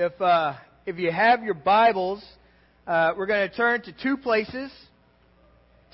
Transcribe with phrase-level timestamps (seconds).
[0.00, 0.54] If, uh,
[0.86, 2.22] if you have your Bibles,
[2.86, 4.70] uh, we're going to turn to two places.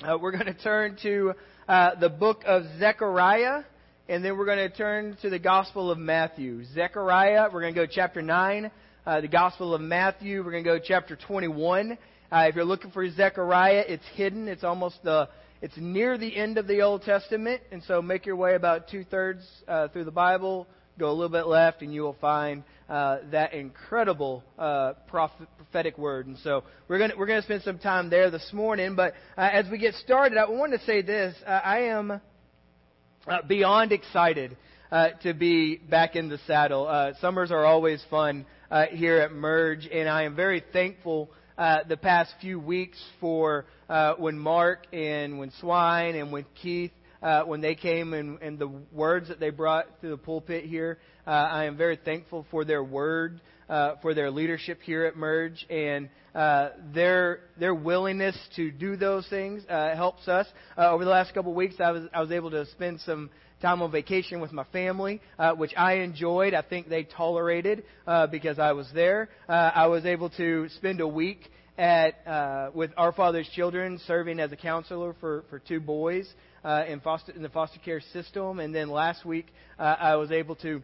[0.02, 1.32] Uh, we're going to turn to
[1.66, 3.62] uh, the book of Zechariah,
[4.10, 6.64] and then we're going to turn to the Gospel of Matthew.
[6.74, 8.70] Zechariah, we're going to go chapter 9.
[9.06, 11.96] Uh, the Gospel of Matthew, we're going to go chapter 21.
[12.30, 14.48] Uh, if you're looking for Zechariah, it's hidden.
[14.48, 15.30] It's almost the
[15.62, 19.02] it's near the end of the Old Testament, and so make your way about two
[19.04, 19.40] thirds
[19.94, 20.66] through the Bible,
[20.98, 25.98] go a little bit left, and you will find uh, that incredible uh, prophet, prophetic
[25.98, 26.26] word.
[26.26, 28.94] And so we're going we're to spend some time there this morning.
[28.94, 32.18] But uh, as we get started, I want to say this: uh, I am uh,
[33.48, 34.56] beyond excited.
[34.92, 37.14] Uh, to be back in the saddle.
[37.20, 38.46] summers are always fun
[38.90, 43.64] here at Merge, and I am very thankful the past few weeks for
[44.18, 46.92] when Mark and when Swine and when Keith
[47.24, 50.98] uh, when they came and, and the words that they brought to the pulpit here.
[51.26, 55.66] Uh, I am very thankful for their word, uh, for their leadership here at Merge,
[55.70, 60.46] and uh, their their willingness to do those things uh, helps us.
[60.76, 63.30] Uh, over the last couple of weeks, I was I was able to spend some
[63.62, 66.52] time on vacation with my family, uh, which I enjoyed.
[66.52, 69.30] I think they tolerated uh, because I was there.
[69.48, 74.40] Uh, I was able to spend a week at uh, with Our Father's Children, serving
[74.40, 76.26] as a counselor for for two boys
[76.64, 78.60] uh, in foster in the foster care system.
[78.60, 79.46] And then last week,
[79.78, 80.82] uh, I was able to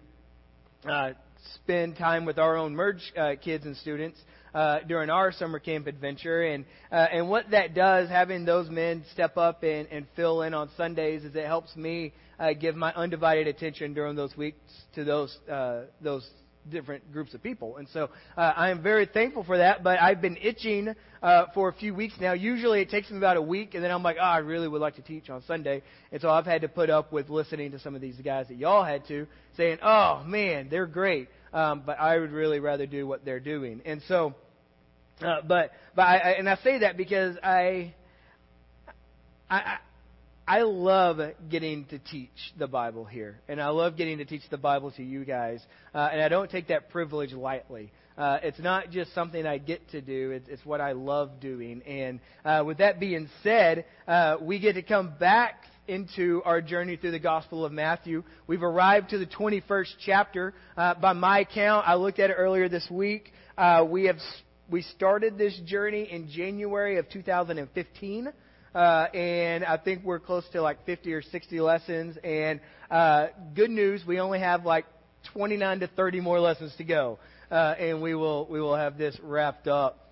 [0.89, 1.11] uh,
[1.55, 4.19] spend time with our own merge uh, kids and students
[4.55, 6.43] uh, during our summer camp adventure.
[6.43, 10.55] And uh, and what that does, having those men step up and, and fill in
[10.55, 14.59] on Sundays, is it helps me uh, give my undivided attention during those weeks
[14.95, 16.29] to those uh, those
[16.69, 17.77] different groups of people.
[17.77, 19.83] And so uh, I am very thankful for that.
[19.83, 22.33] But I've been itching uh, for a few weeks now.
[22.33, 24.81] Usually it takes me about a week, and then I'm like, oh, I really would
[24.81, 25.83] like to teach on Sunday.
[26.13, 28.57] And so I've had to put up with listening to some of these guys that
[28.57, 31.29] y'all had to, saying, oh, man, they're great.
[31.53, 33.83] Um, but I would really rather do what they're doing.
[33.85, 34.35] And so,
[35.21, 37.95] uh, but, but I, and I say that because I,
[39.51, 39.79] I,
[40.51, 42.29] I love getting to teach
[42.59, 46.09] the Bible here, and I love getting to teach the Bible to you guys, uh,
[46.11, 47.93] and I don't take that privilege lightly.
[48.19, 51.83] Uh, it's not just something I get to do; it's, it's what I love doing.
[51.83, 56.97] And uh, with that being said, uh, we get to come back into our journey
[56.97, 58.25] through the Gospel of Matthew.
[58.49, 60.53] We've arrived to the 21st chapter.
[60.77, 63.33] Uh, by my count, I looked at it earlier this week.
[63.57, 64.19] Uh, we have
[64.69, 68.33] we started this journey in January of 2015.
[68.75, 72.17] Uh, and I think we're close to like 50 or 60 lessons.
[72.23, 72.61] And
[72.91, 74.87] uh, good news, we only have like
[75.33, 77.19] 29 to 30 more lessons to go,
[77.51, 80.07] uh, and we will we will have this wrapped up.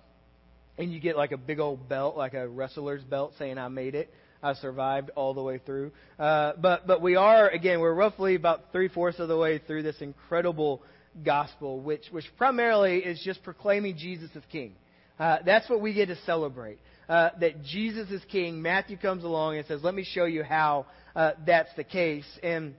[0.77, 3.95] And you get like a big old belt, like a wrestler's belt, saying I made
[3.95, 4.13] it.
[4.41, 5.91] I survived all the way through.
[6.17, 9.83] Uh, but but we are again we're roughly about three fourths of the way through
[9.83, 10.81] this incredible
[11.25, 14.75] gospel, which which primarily is just proclaiming Jesus as King.
[15.19, 19.57] Uh, that's what we get to celebrate uh, that Jesus is king, Matthew comes along
[19.57, 20.85] and says, Let me show you how
[21.15, 22.25] uh, that's the case.
[22.43, 22.75] And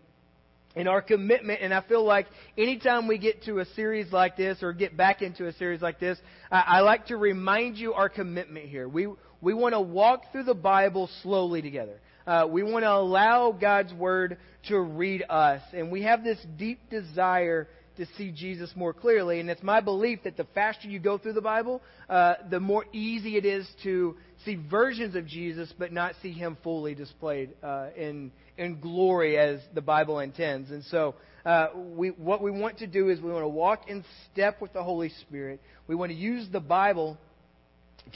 [0.76, 4.62] in our commitment, and I feel like anytime we get to a series like this
[4.62, 6.16] or get back into a series like this,
[6.50, 8.88] I, I like to remind you our commitment here.
[8.88, 9.08] We,
[9.40, 11.98] we want to walk through the Bible slowly together.
[12.24, 15.60] Uh, we want to allow God's Word to read us.
[15.72, 17.66] And we have this deep desire
[18.00, 19.40] to see Jesus more clearly.
[19.40, 22.86] And it's my belief that the faster you go through the Bible, uh, the more
[22.92, 27.88] easy it is to see versions of Jesus, but not see him fully displayed uh,
[27.94, 30.70] in in glory as the Bible intends.
[30.70, 34.02] And so, uh, we what we want to do is we want to walk in
[34.32, 35.60] step with the Holy Spirit.
[35.86, 37.18] We want to use the Bible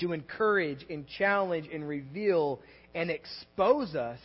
[0.01, 2.61] to encourage and challenge and reveal
[2.95, 4.19] and expose us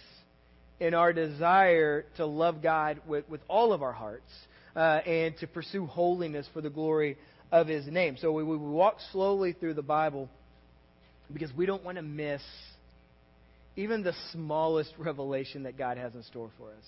[0.79, 4.31] in our desire to love God with, with all of our hearts
[4.79, 7.17] uh, and to pursue holiness for the glory
[7.51, 8.15] of His name.
[8.17, 10.29] So we, we walk slowly through the Bible
[11.33, 12.41] because we don't want to miss
[13.75, 16.85] even the smallest revelation that God has in store for us.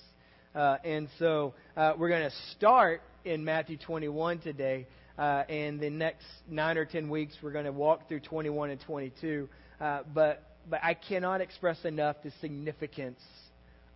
[0.55, 4.87] Uh, and so uh, we're going to start in Matthew 21 today.
[5.17, 8.81] Uh, and the next nine or ten weeks, we're going to walk through 21 and
[8.81, 9.49] 22.
[9.81, 13.19] Uh, but but I cannot express enough the significance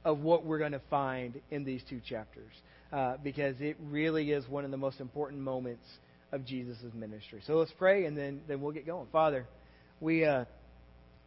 [0.04, 2.52] of what we're going to find in these two chapters
[2.92, 5.86] uh, because it really is one of the most important moments
[6.32, 7.42] of Jesus' ministry.
[7.46, 9.08] So let's pray, and then, then we'll get going.
[9.12, 9.46] Father,
[10.00, 10.46] we, uh,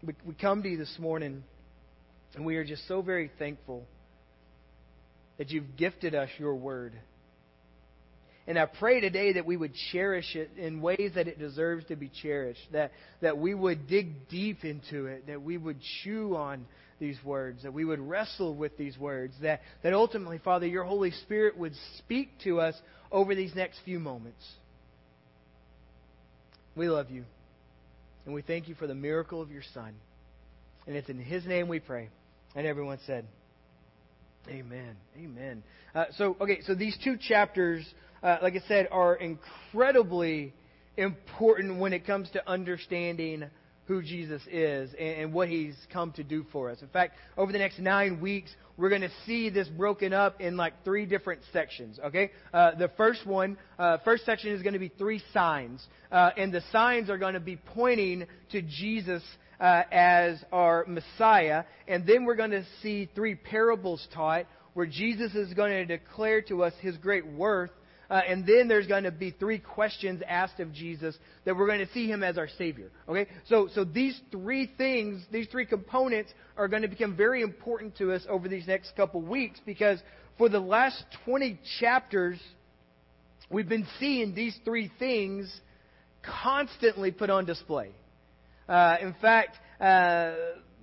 [0.02, 1.42] we, we come to you this morning,
[2.34, 3.84] and we are just so very thankful
[5.38, 6.92] that you've gifted us your word.
[8.48, 11.96] And I pray today that we would cherish it in ways that it deserves to
[11.96, 16.64] be cherished, that, that we would dig deep into it, that we would chew on
[16.98, 21.10] these words, that we would wrestle with these words, that, that ultimately, Father, your Holy
[21.10, 22.74] Spirit would speak to us
[23.12, 24.42] over these next few moments.
[26.74, 27.24] We love you.
[28.24, 29.92] And we thank you for the miracle of your Son.
[30.86, 32.08] And it's in His name we pray.
[32.56, 33.26] And everyone said,
[34.48, 34.96] Amen.
[35.16, 35.62] Amen.
[35.94, 37.86] Uh, so, okay, so these two chapters,
[38.22, 40.54] uh, like I said, are incredibly
[40.96, 43.44] important when it comes to understanding
[43.86, 46.82] who Jesus is and, and what he's come to do for us.
[46.82, 50.56] In fact, over the next nine weeks, we're going to see this broken up in
[50.56, 51.98] like three different sections.
[52.04, 56.30] Okay, uh, the first one, uh, first section is going to be three signs, uh,
[56.36, 59.22] and the signs are going to be pointing to Jesus
[59.58, 64.44] uh, as our Messiah, and then we're going to see three parables taught
[64.74, 67.70] where Jesus is going to declare to us His great worth
[68.10, 71.86] uh, and then there's going to be three questions asked of Jesus that we're going
[71.86, 72.90] to see him as our Savior.
[73.08, 73.26] Okay?
[73.48, 78.12] So, so these three things, these three components are going to become very important to
[78.12, 79.98] us over these next couple weeks because
[80.38, 82.38] for the last 20 chapters,
[83.50, 85.52] we've been seeing these three things
[86.22, 87.90] constantly put on display.
[88.68, 90.34] Uh, in fact, uh,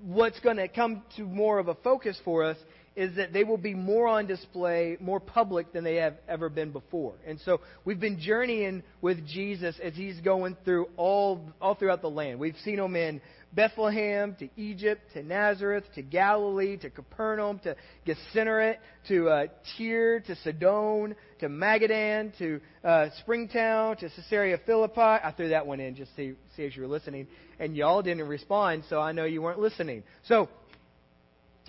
[0.03, 2.57] what's going to come to more of a focus for us
[2.95, 6.71] is that they will be more on display, more public than they have ever been
[6.71, 7.13] before.
[7.27, 12.09] And so we've been journeying with Jesus as he's going through all, all throughout the
[12.09, 12.39] land.
[12.39, 13.21] We've seen him in
[13.55, 17.75] Bethlehem, to Egypt, to Nazareth, to Galilee, to Capernaum, to
[18.05, 19.45] Gennesaret, to uh,
[19.77, 24.99] Tyre, to Sidon, to Magadan, to uh, Springtown, to Caesarea Philippi.
[24.99, 27.27] I threw that one in just to see, see if you were listening.
[27.57, 30.03] And y'all didn't respond, so I know you weren't listening.
[30.27, 30.49] So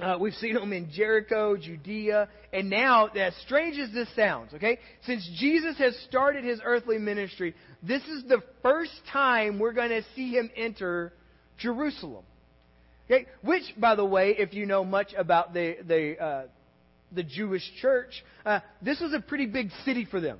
[0.01, 4.79] uh, we've seen them in Jericho, Judea, and now, as strange as this sounds, okay,
[5.05, 10.03] since Jesus has started his earthly ministry, this is the first time we're going to
[10.15, 11.13] see him enter
[11.59, 12.25] Jerusalem.
[13.07, 16.43] Okay, which, by the way, if you know much about the the uh,
[17.13, 20.39] the Jewish church, uh, this was a pretty big city for them.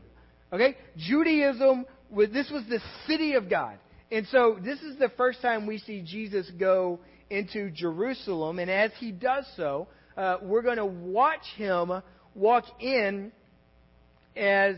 [0.53, 3.79] Okay, Judaism this was the city of God,
[4.11, 6.99] and so this is the first time we see Jesus go
[7.31, 8.59] into Jerusalem.
[8.59, 11.93] And as he does so, uh, we're going to watch him
[12.35, 13.33] walk in
[14.37, 14.77] as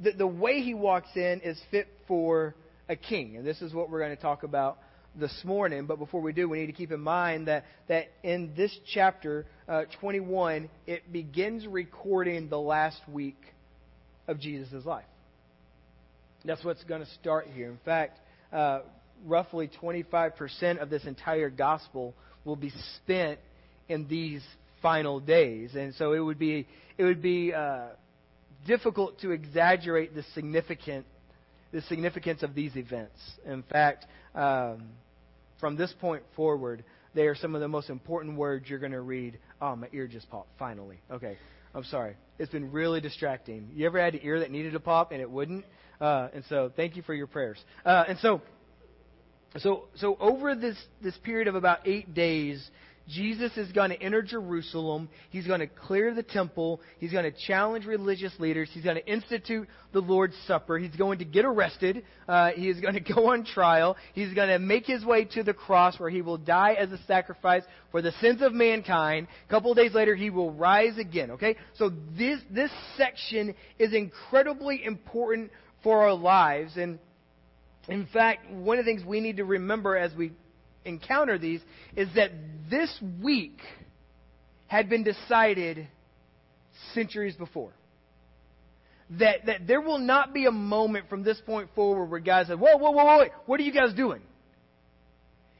[0.00, 2.54] the, the way he walks in is fit for
[2.88, 3.36] a king.
[3.36, 4.78] And this is what we're going to talk about
[5.14, 5.86] this morning.
[5.86, 9.46] But before we do, we need to keep in mind that, that in this chapter
[9.68, 13.40] uh, 21, it begins recording the last week
[14.26, 15.06] of Jesus' life.
[16.44, 17.68] That's what's going to start here.
[17.68, 18.20] In fact,
[18.52, 18.80] uh,
[19.24, 23.38] roughly 25% of this entire gospel will be spent
[23.88, 24.42] in these
[24.82, 25.74] final days.
[25.74, 26.66] And so it would be,
[26.96, 27.88] it would be uh,
[28.66, 31.06] difficult to exaggerate the, significant,
[31.72, 33.18] the significance of these events.
[33.44, 34.88] In fact, um,
[35.60, 39.00] from this point forward, they are some of the most important words you're going to
[39.00, 39.38] read.
[39.60, 40.98] Oh, my ear just popped, finally.
[41.10, 41.36] Okay,
[41.74, 42.16] I'm sorry.
[42.38, 43.70] It's been really distracting.
[43.74, 45.64] You ever had an ear that needed to pop and it wouldn't?
[46.00, 47.58] Uh, and so, thank you for your prayers.
[47.84, 48.40] Uh, and so,
[49.56, 52.70] so, so over this, this period of about eight days,
[53.08, 55.08] Jesus is going to enter Jerusalem.
[55.30, 56.82] He's going to clear the temple.
[56.98, 58.68] He's going to challenge religious leaders.
[58.72, 60.76] He's going to institute the Lord's Supper.
[60.78, 62.04] He's going to get arrested.
[62.28, 63.96] Uh, he is going to go on trial.
[64.12, 66.98] He's going to make his way to the cross where he will die as a
[67.06, 69.26] sacrifice for the sins of mankind.
[69.46, 71.30] A couple of days later, he will rise again.
[71.32, 71.56] Okay?
[71.76, 75.50] So this, this section is incredibly important
[75.82, 76.76] for our lives.
[76.76, 76.98] And
[77.88, 80.32] in fact, one of the things we need to remember as we
[80.84, 81.60] encounter these
[81.96, 82.30] is that
[82.70, 82.92] this
[83.22, 83.58] week
[84.66, 85.88] had been decided
[86.94, 87.72] centuries before.
[89.18, 92.54] That, that there will not be a moment from this point forward where guys say,
[92.54, 94.20] whoa, whoa, whoa, whoa, what are you guys doing?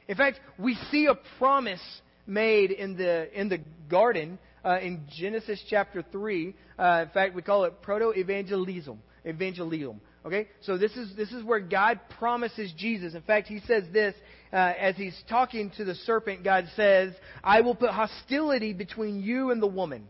[0.06, 1.80] In fact, we see a promise
[2.26, 6.54] made in the, in the garden uh, in Genesis chapter 3.
[6.78, 9.00] Uh, in fact, we call it proto-evangelism.
[9.26, 10.00] Evangelium.
[10.28, 10.47] Okay?
[10.61, 13.14] So this is, this is where God promises Jesus.
[13.14, 14.14] In fact, he says this
[14.52, 16.44] uh, as he's talking to the serpent.
[16.44, 20.06] God says, I will put hostility between you and the woman,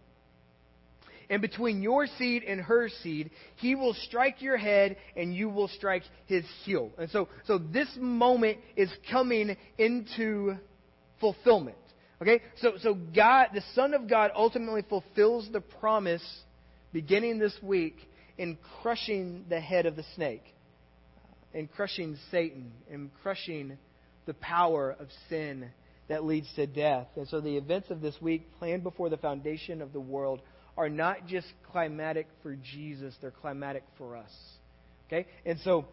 [1.30, 3.30] and between your seed and her seed.
[3.56, 6.90] He will strike your head, and you will strike his heel.
[6.98, 10.56] And so, so this moment is coming into
[11.20, 11.76] fulfillment.
[12.20, 12.42] Okay?
[12.60, 16.24] So, so God, the Son of God ultimately fulfills the promise
[16.92, 17.94] beginning this week
[18.38, 20.44] in crushing the head of the snake,
[21.52, 23.76] in crushing Satan, in crushing
[24.26, 25.68] the power of sin
[26.08, 27.08] that leads to death.
[27.16, 30.40] And so the events of this week, planned before the foundation of the world,
[30.76, 34.30] are not just climatic for Jesus, they're climatic for us.
[35.06, 35.26] Okay?
[35.44, 35.86] And so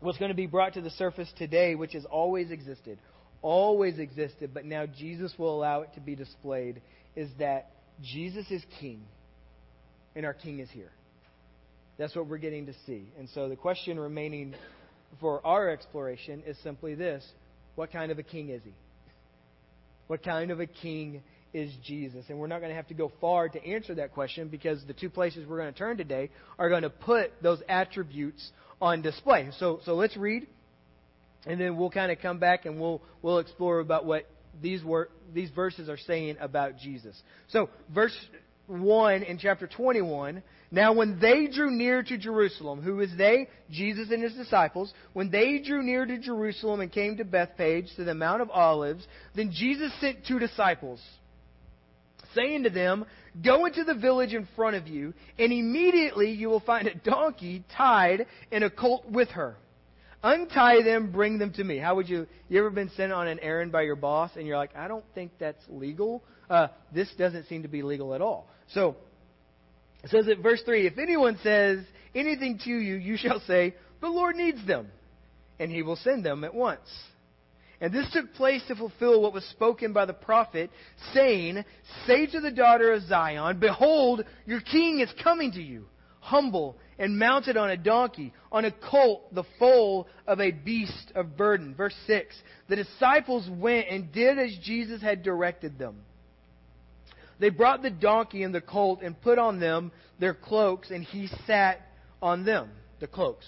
[0.00, 2.98] what's going to be brought to the surface today, which has always existed,
[3.40, 6.82] always existed, but now Jesus will allow it to be displayed,
[7.16, 7.70] is that
[8.02, 9.02] Jesus is king,
[10.14, 10.90] and our king is here.
[11.98, 13.08] That's what we're getting to see.
[13.18, 14.54] And so the question remaining
[15.20, 17.24] for our exploration is simply this
[17.76, 18.74] What kind of a king is he?
[20.06, 21.22] What kind of a king
[21.52, 22.24] is Jesus?
[22.28, 24.92] And we're not going to have to go far to answer that question because the
[24.92, 28.50] two places we're going to turn today are going to put those attributes
[28.82, 29.48] on display.
[29.58, 30.46] So, so let's read,
[31.46, 34.28] and then we'll kind of come back and we'll, we'll explore about what
[34.60, 37.20] these, wor- these verses are saying about Jesus.
[37.48, 38.16] So, verse
[38.66, 40.42] 1 in chapter 21.
[40.70, 43.48] Now, when they drew near to Jerusalem, who is they?
[43.70, 44.92] Jesus and his disciples.
[45.12, 49.06] When they drew near to Jerusalem and came to Bethphage, to the Mount of Olives,
[49.34, 51.00] then Jesus sent two disciples,
[52.34, 53.04] saying to them,
[53.44, 57.64] Go into the village in front of you, and immediately you will find a donkey
[57.76, 59.56] tied and a colt with her.
[60.22, 61.76] Untie them, bring them to me.
[61.76, 64.56] How would you, you ever been sent on an errand by your boss and you're
[64.56, 66.22] like, I don't think that's legal?
[66.48, 68.48] Uh, this doesn't seem to be legal at all.
[68.68, 68.96] So,
[70.02, 71.80] it says at verse 3 If anyone says
[72.14, 74.88] anything to you, you shall say, The Lord needs them,
[75.58, 76.88] and he will send them at once.
[77.80, 80.70] And this took place to fulfill what was spoken by the prophet,
[81.12, 81.64] saying,
[82.06, 85.86] Say to the daughter of Zion, Behold, your king is coming to you,
[86.20, 91.36] humble and mounted on a donkey, on a colt, the foal of a beast of
[91.36, 91.74] burden.
[91.74, 92.34] Verse 6
[92.68, 95.96] The disciples went and did as Jesus had directed them.
[97.38, 101.28] They brought the donkey and the colt and put on them their cloaks, and he
[101.46, 101.80] sat
[102.22, 103.46] on them, the cloaks.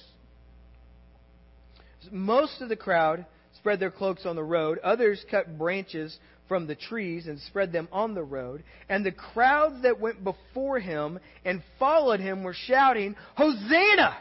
[2.11, 3.27] Most of the crowd
[3.57, 4.79] spread their cloaks on the road.
[4.83, 8.63] Others cut branches from the trees and spread them on the road.
[8.89, 14.19] And the crowds that went before him and followed him were shouting, Hosanna!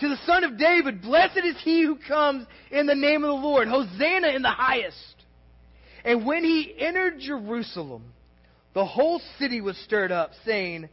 [0.00, 3.46] To the Son of David, blessed is he who comes in the name of the
[3.46, 3.68] Lord.
[3.68, 4.96] Hosanna in the highest.
[6.04, 8.04] And when he entered Jerusalem,
[8.74, 10.88] the whole city was stirred up, saying,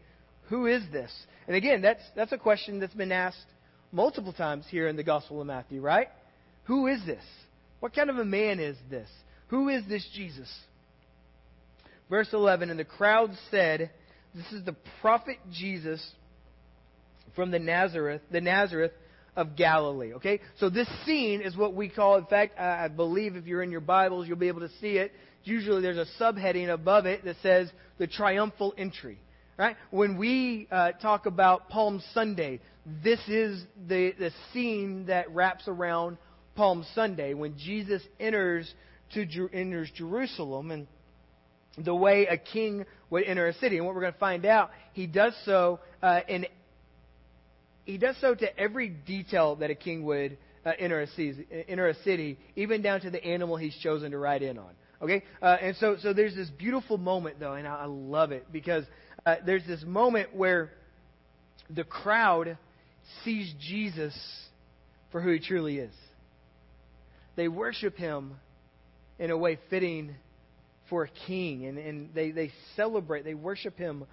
[0.50, 1.12] Who is this?
[1.48, 3.46] And again, that's, that's a question that's been asked
[3.92, 6.08] multiple times here in the Gospel of Matthew, right?
[6.66, 7.24] Who is this?
[7.80, 9.10] What kind of a man is this?
[9.48, 10.52] Who is this Jesus?
[12.10, 13.92] Verse 11 And the crowd said,
[14.34, 16.06] This is the prophet Jesus
[17.36, 18.92] from the Nazareth, the Nazareth
[19.36, 20.14] of Galilee.
[20.14, 20.42] Okay?
[20.60, 23.82] So this scene is what we call, in fact, I believe if you're in your
[23.82, 25.12] Bibles, you'll be able to see it
[25.48, 29.20] usually there's a subheading above it that says the triumphal entry.
[29.58, 29.76] Right?
[29.90, 32.60] When we uh, talk about Palm Sunday,
[33.04, 36.18] this is the, the scene that wraps around
[36.56, 38.72] Palm Sunday when Jesus enters
[39.14, 40.88] to enters Jerusalem and
[41.78, 43.78] the way a king would enter a city.
[43.78, 46.46] And what we're going to find out, he does so uh, in
[47.86, 51.88] he does so to every detail that a king would uh, enter, a city, enter
[51.88, 54.72] a city, even down to the animal he's chosen to ride in on.
[55.02, 55.24] Okay?
[55.42, 58.84] Uh, and so, so there's this beautiful moment, though, and I, I love it because
[59.26, 60.72] uh, there's this moment where
[61.70, 62.58] the crowd
[63.24, 64.18] sees Jesus
[65.12, 65.94] for who he truly is.
[67.36, 68.36] They worship him
[69.20, 70.16] in a way fitting
[70.90, 74.06] for a king, and, and they, they celebrate, they worship him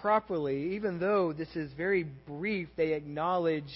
[0.00, 0.74] properly.
[0.74, 3.72] Even though this is very brief, they acknowledge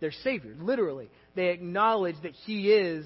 [0.00, 1.10] their Savior, literally.
[1.34, 3.04] They acknowledge that he is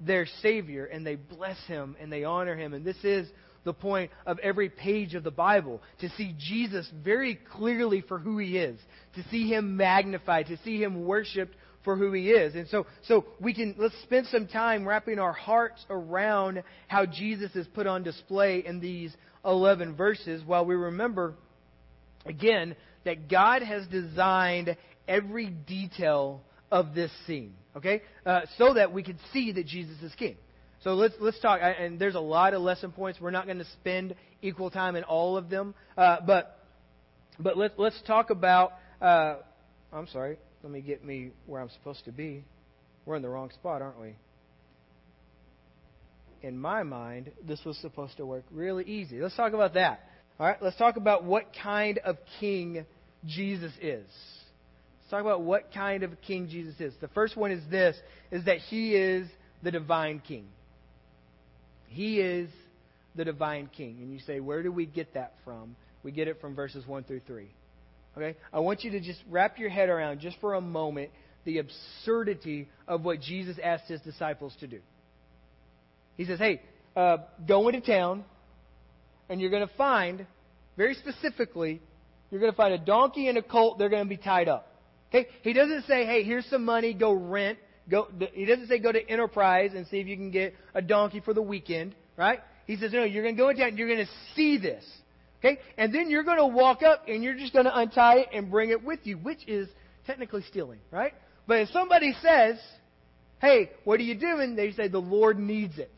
[0.00, 2.74] their Savior and they bless Him and they honor Him.
[2.74, 3.28] And this is
[3.64, 8.38] the point of every page of the Bible to see Jesus very clearly for who
[8.38, 8.78] He is,
[9.14, 12.54] to see Him magnified, to see Him worshiped for who He is.
[12.54, 17.54] And so, so we can, let's spend some time wrapping our hearts around how Jesus
[17.54, 19.14] is put on display in these
[19.44, 21.34] 11 verses while we remember,
[22.26, 24.76] again, that God has designed
[25.06, 28.02] every detail of this scene okay?
[28.26, 30.36] Uh, so that we could see that Jesus is king.
[30.82, 31.60] So let's let's talk.
[31.62, 33.20] And there's a lot of lesson points.
[33.20, 36.60] We're not going to spend equal time in all of them, uh, but
[37.38, 38.74] but let's let's talk about.
[39.00, 39.36] Uh,
[39.92, 40.38] I'm sorry.
[40.62, 42.44] Let me get me where I'm supposed to be.
[43.06, 44.16] We're in the wrong spot, aren't we?
[46.42, 49.20] In my mind, this was supposed to work really easy.
[49.20, 50.00] Let's talk about that.
[50.38, 50.62] All right.
[50.62, 52.86] Let's talk about what kind of king
[53.26, 54.06] Jesus is.
[55.10, 56.94] Talk about what kind of king Jesus is.
[57.00, 57.96] The first one is this
[58.30, 59.26] is that he is
[59.62, 60.46] the divine king.
[61.88, 62.50] He is
[63.16, 63.98] the divine king.
[64.00, 65.76] And you say, where do we get that from?
[66.02, 67.48] We get it from verses 1 through 3.
[68.16, 68.36] Okay?
[68.52, 71.10] I want you to just wrap your head around, just for a moment,
[71.44, 74.80] the absurdity of what Jesus asked his disciples to do.
[76.16, 76.60] He says, hey,
[76.96, 78.24] uh, go into town,
[79.28, 80.26] and you're going to find,
[80.76, 81.80] very specifically,
[82.30, 84.67] you're going to find a donkey and a colt, they're going to be tied up.
[85.08, 85.28] Okay?
[85.42, 87.58] He doesn't say, hey, here's some money, go rent.
[87.90, 91.20] Go, he doesn't say go to Enterprise and see if you can get a donkey
[91.20, 92.40] for the weekend, right?
[92.66, 94.84] He says, no, you're going to go into and you're going to see this.
[95.38, 95.58] Okay?
[95.78, 98.50] And then you're going to walk up and you're just going to untie it and
[98.50, 99.68] bring it with you, which is
[100.06, 101.14] technically stealing, right?
[101.46, 102.56] But if somebody says,
[103.40, 104.54] hey, what are you doing?
[104.54, 105.92] They say, the Lord needs it.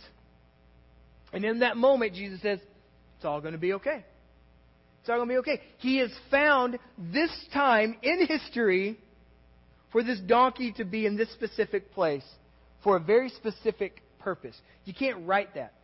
[1.32, 2.60] And in that moment, Jesus says,
[3.16, 4.04] it's all going to be okay.
[5.00, 5.60] It's all going to be okay.
[5.78, 8.98] He has found this time in history
[9.92, 12.24] for this donkey to be in this specific place
[12.84, 14.56] for a very specific purpose.
[14.84, 15.74] You can't write that.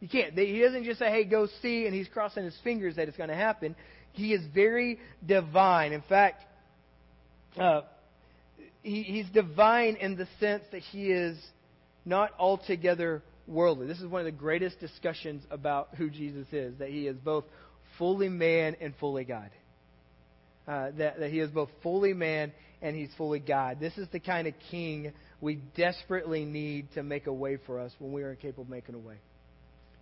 [0.00, 0.38] You can't.
[0.38, 3.30] He doesn't just say, hey, go see, and he's crossing his fingers that it's going
[3.30, 3.74] to happen.
[4.12, 5.92] He is very divine.
[5.92, 6.44] In fact,
[7.58, 7.82] uh,
[8.82, 11.36] he, he's divine in the sense that he is
[12.04, 13.86] not altogether worldly.
[13.86, 17.44] This is one of the greatest discussions about who Jesus is, that he is both
[17.98, 19.50] fully man and fully God.
[20.66, 22.52] Uh, that, that he is both fully man
[22.82, 23.78] and he's fully God.
[23.80, 27.92] This is the kind of king we desperately need to make a way for us
[27.98, 29.16] when we are incapable of making a way.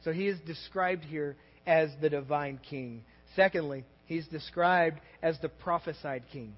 [0.05, 1.37] So he is described here
[1.67, 3.05] as the divine king.
[3.35, 6.55] Secondly, he's described as the prophesied king.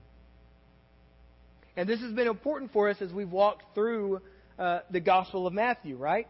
[1.76, 4.21] And this has been important for us as we've walked through
[4.59, 6.26] uh, the Gospel of Matthew, right?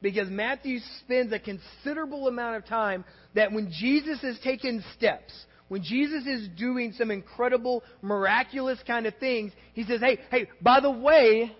[0.00, 5.32] Because Matthew spends a considerable amount of time that when Jesus is taking steps,
[5.68, 10.80] when Jesus is doing some incredible, miraculous kind of things, he says, hey, hey, by
[10.80, 11.52] the way,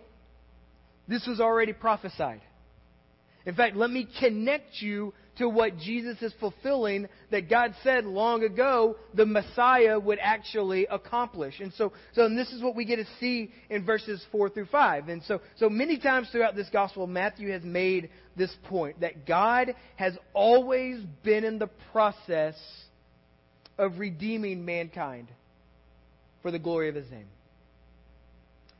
[1.08, 2.40] this was already prophesied.
[3.44, 8.42] In fact, let me connect you to what Jesus is fulfilling that God said long
[8.42, 11.60] ago the Messiah would actually accomplish.
[11.60, 14.66] And so, so and this is what we get to see in verses 4 through
[14.66, 15.08] 5.
[15.08, 19.74] And so, so many times throughout this gospel, Matthew has made this point that God
[19.96, 22.56] has always been in the process
[23.76, 25.28] of redeeming mankind
[26.42, 27.26] for the glory of his name.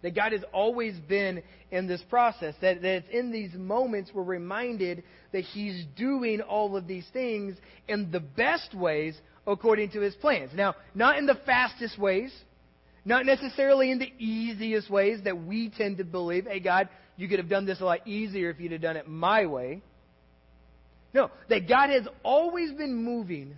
[0.03, 2.55] That God has always been in this process.
[2.61, 7.57] That, that it's in these moments we're reminded that He's doing all of these things
[7.89, 10.53] in the best ways according to His plans.
[10.55, 12.33] Now, not in the fastest ways,
[13.05, 17.41] not necessarily in the easiest ways that we tend to believe, hey, God, you could
[17.41, 19.83] have done this a lot easier if you'd have done it my way.
[21.13, 23.57] No, that God has always been moving,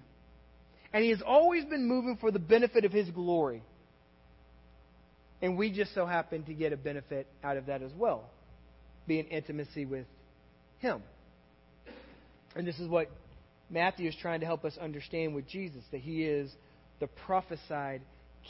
[0.93, 3.63] and He has always been moving for the benefit of His glory.
[5.43, 8.25] And we just so happen to get a benefit out of that as well,
[9.07, 10.07] being intimacy with
[10.79, 11.03] Him.
[12.57, 13.11] And this is what
[13.69, 16.51] Matthew is trying to help us understand with Jesus, that He is
[16.99, 18.01] the prophesied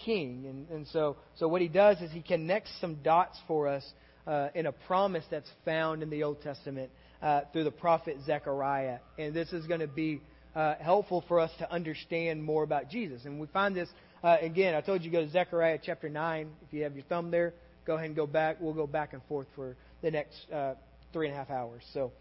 [0.05, 0.44] King.
[0.49, 3.85] And, and so, so what He does is He connects some dots for us
[4.26, 6.90] uh, in a promise that's found in the Old Testament
[7.22, 8.98] uh, through the prophet Zechariah.
[9.18, 10.20] And this is going to be
[10.54, 13.24] uh, helpful for us to understand more about Jesus.
[13.24, 13.88] And we find this
[14.22, 16.50] uh, again, I told you go to Zechariah chapter 9.
[16.66, 17.54] If you have your thumb there,
[17.87, 18.59] go ahead and go back.
[18.61, 20.74] We'll go back and forth for the next uh,
[21.12, 21.83] three and a half hours.
[21.94, 22.12] So,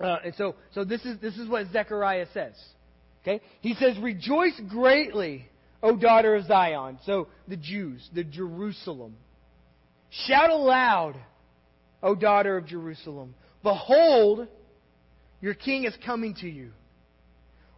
[0.00, 2.54] uh, and so, so this is this is what Zechariah says.
[3.22, 5.48] Okay, he says, "Rejoice greatly,
[5.82, 9.14] O daughter of Zion." So the Jews, the Jerusalem,
[10.10, 11.16] shout aloud,
[12.02, 13.34] O daughter of Jerusalem.
[13.62, 14.46] Behold,
[15.40, 16.70] your king is coming to you.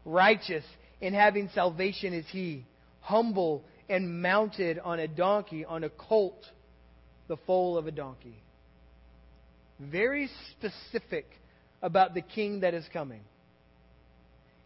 [0.05, 0.65] Righteous
[1.03, 2.65] and having salvation is he
[3.01, 6.45] humble and mounted on a donkey, on a colt,
[7.29, 8.37] the foal of a donkey.
[9.79, 11.27] Very specific
[11.83, 13.23] about the king that is coming.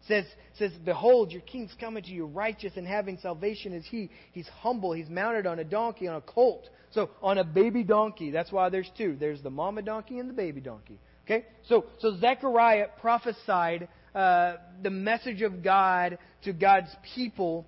[0.07, 0.25] Says,
[0.57, 4.09] says, Behold, your king's coming to you, righteous and having salvation is he.
[4.31, 4.93] He's humble.
[4.93, 6.69] He's mounted on a donkey, on a colt.
[6.91, 8.31] So, on a baby donkey.
[8.31, 9.17] That's why there's two.
[9.19, 10.99] There's the mama donkey and the baby donkey.
[11.25, 11.45] Okay?
[11.67, 17.65] So, so Zechariah prophesied uh, the message of God to God's people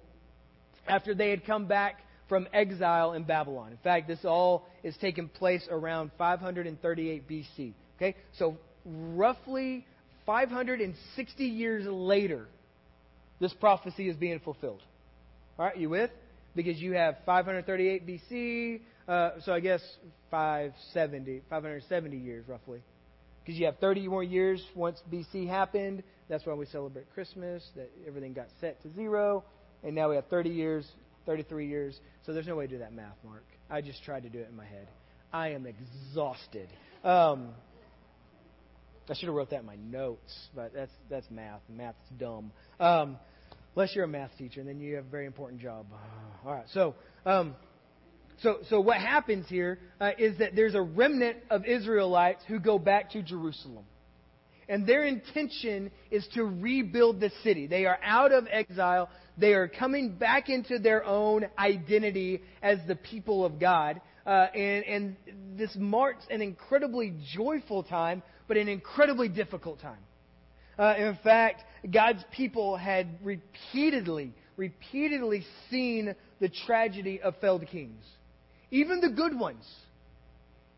[0.87, 3.71] after they had come back from exile in Babylon.
[3.71, 7.73] In fact, this all is taking place around 538 BC.
[7.97, 8.15] Okay?
[8.37, 9.85] So, roughly
[10.27, 12.45] 560 years later,
[13.39, 14.83] this prophecy is being fulfilled.
[15.57, 16.11] All right, you with?
[16.55, 19.81] Because you have 538 BC, uh, so I guess
[20.29, 22.81] 570, 570 years roughly.
[23.43, 26.03] Because you have 30 more years once BC happened.
[26.29, 29.43] That's why we celebrate Christmas, that everything got set to zero
[29.83, 30.85] and now we have 30 years,
[31.25, 31.99] 33 years.
[32.25, 33.43] So there's no way to do that math, Mark.
[33.69, 34.87] I just tried to do it in my head.
[35.31, 36.69] I am exhausted.
[37.03, 37.49] Um,
[39.09, 41.61] I should have wrote that in my notes, but that's that's math.
[41.69, 42.51] Math's dumb.
[42.79, 43.17] Um,
[43.75, 45.85] unless you're a math teacher, and then you have a very important job.
[46.45, 46.65] All right.
[46.73, 47.55] So, um,
[48.41, 52.77] so, so what happens here uh, is that there's a remnant of Israelites who go
[52.77, 53.85] back to Jerusalem
[54.69, 57.67] and their intention is to rebuild the city.
[57.67, 59.09] They are out of exile.
[59.37, 64.01] They are coming back into their own identity as the people of God.
[64.25, 65.15] Uh, and, and
[65.57, 69.97] this marks an incredibly joyful time, but an incredibly difficult time.
[70.77, 78.03] Uh, in fact, God's people had repeatedly, repeatedly seen the tragedy of failed kings.
[78.69, 79.65] Even the good ones.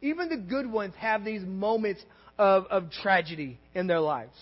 [0.01, 2.01] Even the good ones have these moments
[2.37, 4.35] of, of tragedy in their lives.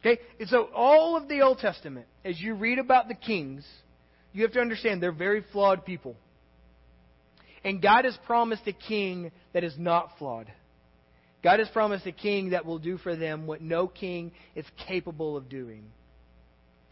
[0.00, 0.20] Okay?
[0.40, 3.64] And so all of the Old Testament, as you read about the kings,
[4.32, 6.16] you have to understand they're very flawed people.
[7.62, 10.50] And God has promised a king that is not flawed.
[11.44, 15.36] God has promised a king that will do for them what no king is capable
[15.36, 15.84] of doing.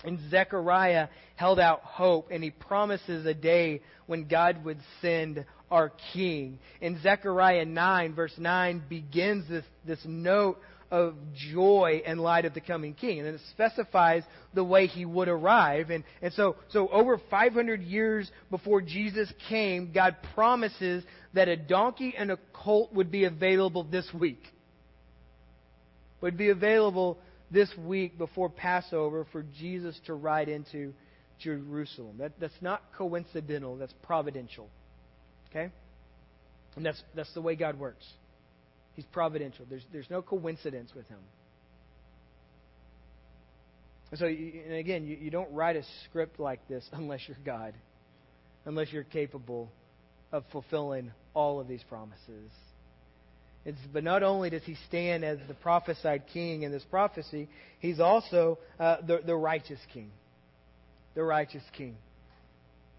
[0.05, 5.91] And Zechariah held out hope, and he promises a day when God would send our
[6.12, 6.59] king.
[6.83, 10.61] In Zechariah 9, verse 9, begins this, this note
[10.92, 13.18] of joy in light of the coming king.
[13.18, 15.88] And it specifies the way he would arrive.
[15.88, 21.02] And, and so, so over 500 years before Jesus came, God promises
[21.33, 24.42] that a donkey and a colt would be available this week.
[26.20, 27.18] Would be available
[27.50, 30.92] this week before Passover for Jesus to ride into
[31.40, 32.18] Jerusalem.
[32.18, 34.68] That, that's not coincidental, that's providential.
[35.48, 35.72] Okay?
[36.76, 38.05] And that's, that's the way God works.
[38.94, 39.64] He's providential.
[39.68, 41.18] There's, there's no coincidence with him.
[44.11, 47.74] And so, and again, you, you don't write a script like this unless you're God,
[48.64, 49.70] unless you're capable
[50.31, 52.50] of fulfilling all of these promises.
[53.64, 58.00] It's, but not only does he stand as the prophesied king in this prophecy, he's
[58.00, 60.11] also uh, the, the righteous king.
[61.14, 61.96] The righteous king.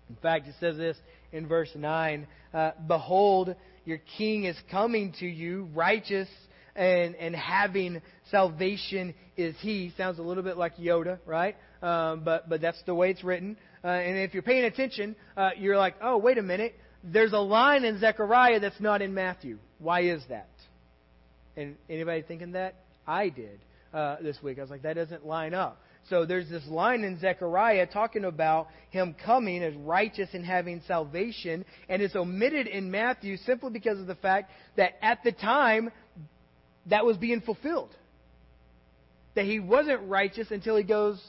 [0.10, 0.98] In fact, it says this
[1.32, 6.30] in verse 9 uh, Behold, your king is coming to you, righteous
[6.76, 9.94] and, and having salvation is he.
[9.98, 11.56] Sounds a little bit like Yoda, right?
[11.82, 13.58] Um, but, but that's the way it's written.
[13.84, 16.76] Uh, and if you're paying attention, uh, you're like, oh, wait a minute.
[17.04, 19.60] There's a line in Zechariah that's not in Matthew.
[19.80, 20.50] Why is that?
[21.58, 22.76] And anybody thinking that?
[23.06, 23.60] I did
[23.94, 24.58] uh, this week.
[24.58, 25.82] I was like, that doesn't line up.
[26.10, 31.66] So there's this line in Zechariah talking about him coming as righteous and having salvation,
[31.88, 35.92] and it's omitted in Matthew simply because of the fact that at the time
[36.88, 37.96] that was being fulfilled.
[39.36, 41.22] That he wasn't righteous until he goes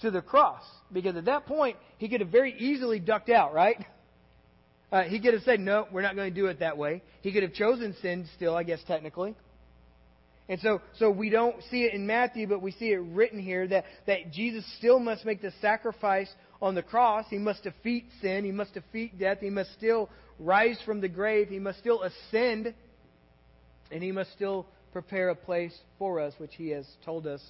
[0.00, 0.62] to the cross.
[0.92, 3.84] Because at that point, he could have very easily ducked out, right?
[4.90, 7.02] Uh, he could have said, no, we're not going to do it that way.
[7.22, 9.34] He could have chosen sin still, I guess, technically.
[10.50, 13.68] And so, so we don't see it in Matthew, but we see it written here
[13.68, 16.28] that, that Jesus still must make the sacrifice
[16.60, 17.24] on the cross.
[17.30, 18.44] He must defeat sin.
[18.44, 19.38] He must defeat death.
[19.40, 20.10] He must still
[20.40, 21.48] rise from the grave.
[21.48, 22.74] He must still ascend.
[23.92, 27.40] And he must still prepare a place for us, which he has told us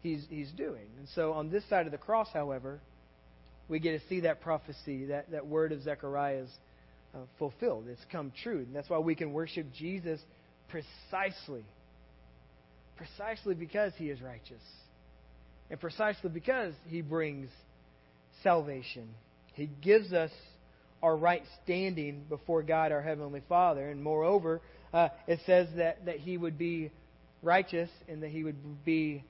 [0.00, 0.86] he's, he's doing.
[0.98, 2.80] And so on this side of the cross, however,
[3.68, 6.48] we get to see that prophecy, that, that word of Zechariah's
[7.14, 7.84] uh, fulfilled.
[7.86, 8.60] It's come true.
[8.60, 10.22] And that's why we can worship Jesus
[10.70, 11.64] precisely
[12.98, 14.62] precisely because he is righteous
[15.70, 17.48] and precisely because he brings
[18.42, 19.08] salvation.
[19.54, 20.30] He gives us
[21.02, 23.88] our right standing before God, our Heavenly Father.
[23.88, 24.60] And moreover,
[24.92, 26.90] uh, it says that, that he would be
[27.42, 29.24] righteous and that he would be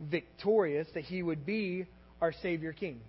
[0.00, 1.86] victorious, that he would be
[2.20, 3.00] our Savior King.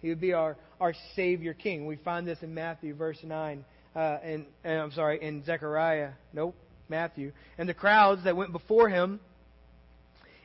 [0.00, 1.86] He would be our, our Savior King.
[1.86, 3.64] We find this in Matthew, verse 9.
[3.94, 6.12] Uh, and, and I'm sorry, in Zechariah.
[6.32, 6.54] Nope.
[6.90, 9.20] Matthew, and the crowds that went before him,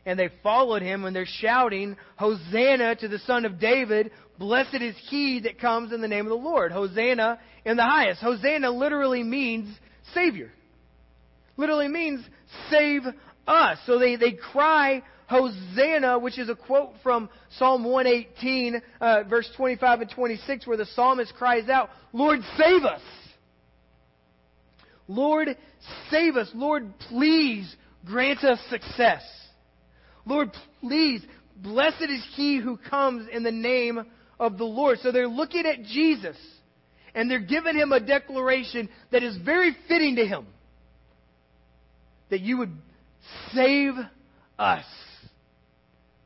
[0.06, 4.12] and they followed him, and they're shouting, Hosanna to the Son of David!
[4.38, 6.72] Blessed is he that comes in the name of the Lord.
[6.72, 8.22] Hosanna in the highest.
[8.22, 9.76] Hosanna literally means
[10.14, 10.52] Savior.
[11.58, 12.24] Literally means
[12.70, 13.02] save
[13.48, 13.78] us.
[13.86, 20.02] So they, they cry Hosanna, which is a quote from Psalm 118, uh, verse 25
[20.02, 23.02] and 26, where the psalmist cries out, Lord, save us.
[25.08, 25.56] Lord,
[26.10, 26.50] save us.
[26.54, 27.74] Lord, please
[28.06, 29.22] grant us success.
[30.26, 31.22] Lord, please,
[31.58, 34.06] blessed is he who comes in the name
[34.40, 35.00] of the Lord.
[35.02, 36.38] So they're looking at Jesus
[37.14, 40.48] and they're giving him a declaration that is very fitting to him.
[42.30, 42.74] That you would
[43.54, 43.94] save
[44.58, 44.86] us.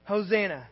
[0.05, 0.67] Hosanna.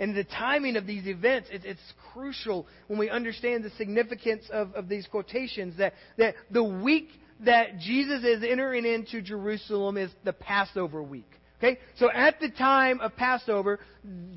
[0.00, 1.80] And the timing of these events, it's, it's
[2.12, 7.10] crucial when we understand the significance of, of these quotations that, that the week
[7.44, 11.30] that Jesus is entering into Jerusalem is the Passover week.
[11.58, 11.78] Okay?
[11.98, 13.78] So at the time of Passover,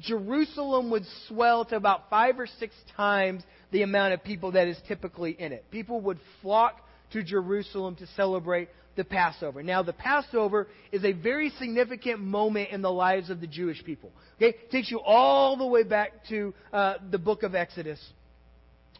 [0.01, 4.77] Jerusalem would swell to about five or six times the amount of people that is
[4.89, 5.63] typically in it.
[5.71, 6.81] People would flock
[7.13, 9.63] to Jerusalem to celebrate the Passover.
[9.63, 14.11] Now, the Passover is a very significant moment in the lives of the Jewish people.
[14.37, 17.99] Okay, it takes you all the way back to uh, the book of Exodus,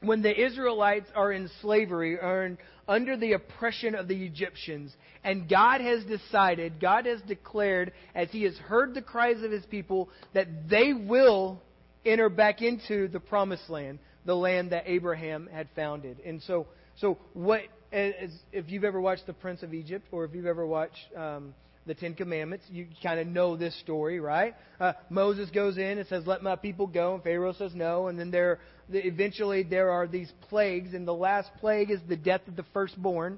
[0.02, 5.48] when the Israelites are in slavery, are in, under the oppression of the Egyptians, and
[5.48, 10.10] God has decided, God has declared, as He has heard the cries of His people,
[10.34, 11.62] that they will
[12.06, 16.20] enter back into the promised land the land that Abraham had founded.
[16.26, 17.62] And so, so what?
[17.94, 21.54] As, if you've ever watched The Prince of Egypt, or if you've ever watched um,
[21.86, 24.56] the Ten Commandments, you kind of know this story, right?
[24.80, 28.18] Uh, Moses goes in and says, "Let my people go," and Pharaoh says no, and
[28.20, 32.56] then there, eventually, there are these plagues, and the last plague is the death of
[32.56, 33.38] the firstborn.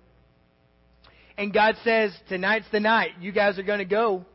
[1.37, 3.11] And God says, "Tonight's the night.
[3.19, 4.25] You guys are going to go."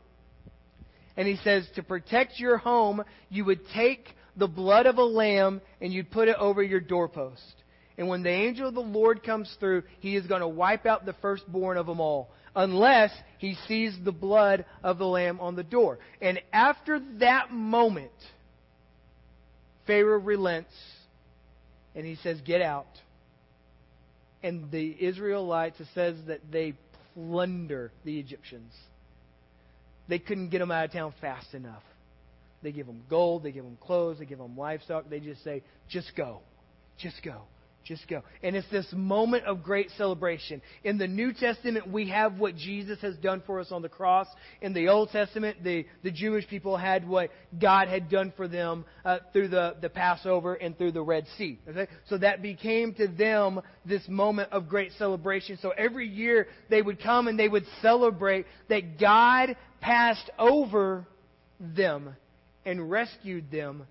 [1.17, 4.07] And He says, "To protect your home, you would take."
[4.37, 7.60] the blood of a lamb and you'd put it over your doorpost.
[7.97, 11.05] And when the angel of the Lord comes through, he is going to wipe out
[11.05, 15.63] the firstborn of them all, unless he sees the blood of the lamb on the
[15.63, 15.99] door.
[16.21, 18.11] And after that moment,
[19.87, 20.73] Pharaoh relents
[21.95, 22.87] and he says, Get out.
[24.43, 26.73] And the Israelites, it says that they
[27.13, 28.73] plunder the Egyptians.
[30.07, 31.83] They couldn't get them out of town fast enough.
[32.63, 35.09] They give them gold, they give them clothes, they give them livestock.
[35.09, 36.39] They just say, just go.
[36.97, 37.43] Just go.
[37.83, 38.21] Just go.
[38.43, 40.61] And it's this moment of great celebration.
[40.83, 44.27] In the New Testament, we have what Jesus has done for us on the cross.
[44.61, 48.85] In the Old Testament, the, the Jewish people had what God had done for them
[49.03, 51.59] uh, through the, the Passover and through the Red Sea.
[51.67, 51.87] Okay?
[52.07, 55.57] So that became to them this moment of great celebration.
[55.59, 61.07] So every year they would come and they would celebrate that God passed over
[61.59, 62.15] them
[62.63, 63.87] and rescued them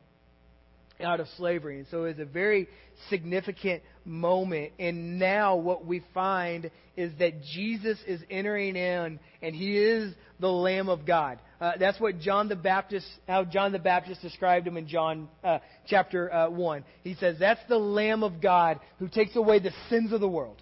[1.02, 1.78] out of slavery.
[1.78, 2.68] And so it was a very
[3.08, 4.72] significant moment.
[4.78, 10.50] And now what we find is that Jesus is entering in and he is the
[10.50, 11.38] Lamb of God.
[11.60, 15.58] Uh, that's what John the Baptist, how John the Baptist described him in John uh,
[15.86, 16.84] chapter uh, 1.
[17.04, 20.60] He says, That's the Lamb of God who takes away the sins of the world.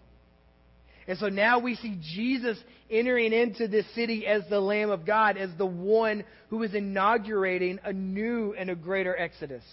[1.09, 2.59] And so now we see Jesus
[2.90, 7.81] entering into this city as the Lamb of God, as the one who is inaugurating
[7.83, 9.64] a new and a greater Exodus.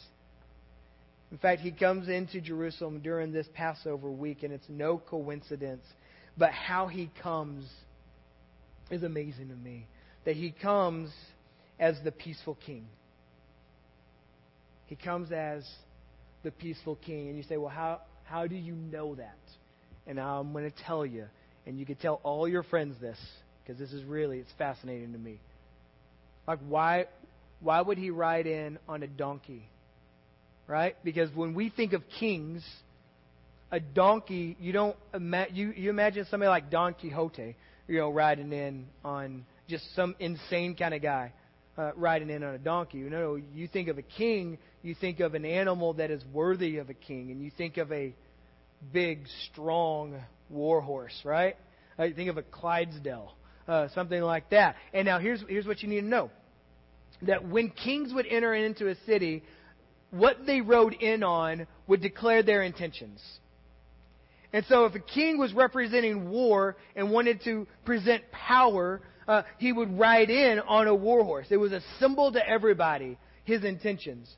[1.36, 5.84] In fact, he comes into Jerusalem during this Passover week, and it's no coincidence.
[6.38, 7.70] But how he comes
[8.90, 9.86] is amazing to me.
[10.24, 11.12] That he comes
[11.78, 12.88] as the peaceful king.
[14.86, 15.68] He comes as
[16.44, 17.28] the peaceful king.
[17.28, 19.36] And you say, well, how, how do you know that?
[20.08, 21.26] and I'm going to tell you,
[21.66, 23.18] and you can tell all your friends this,
[23.64, 25.40] because this is really, it's fascinating to me.
[26.48, 27.06] Like, why,
[27.60, 29.68] why would he ride in on a donkey?
[30.68, 30.96] Right?
[31.04, 32.64] Because when we think of kings,
[33.72, 37.56] a donkey, you don't ima- you, you imagine somebody like Don Quixote,
[37.88, 41.34] you know, riding in on just some insane kind of guy
[41.78, 43.00] uh, riding in on a donkey.
[43.00, 46.78] You know, you think of a king, you think of an animal that is worthy
[46.78, 48.14] of a king, and you think of a
[48.94, 51.56] big, strong war horse, right?
[52.00, 53.34] You think of a Clydesdale,
[53.68, 54.76] uh, something like that.
[54.94, 56.30] And now here's, here's what you need to know
[57.22, 59.42] that when kings would enter into a city,
[60.12, 63.22] what they rode in on would declare their intentions.
[64.54, 69.74] And so if a king was representing war and wanted to present power, uh, he
[69.74, 71.48] would ride in on a war horse.
[71.50, 74.34] It was a symbol to everybody, his intentions.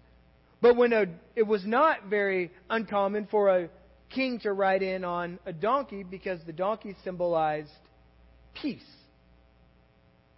[0.62, 3.70] But when a, it was not very uncommon for a
[4.10, 7.70] king to ride in on a donkey because the donkey symbolized
[8.60, 8.82] peace.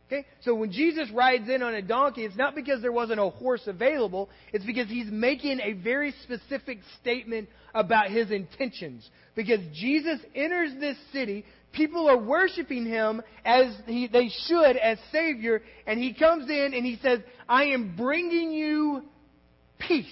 [0.10, 0.26] Okay?
[0.42, 3.62] So when Jesus rides in on a donkey, it's not because there wasn't a horse
[3.68, 9.08] available, it's because he's making a very specific statement about his intentions.
[9.36, 15.62] Because Jesus enters this city, people are worshiping him as he, they should as Savior,
[15.86, 19.04] and he comes in and he says, I am bringing you
[19.78, 20.08] peace.